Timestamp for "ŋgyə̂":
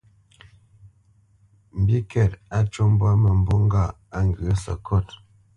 4.27-4.53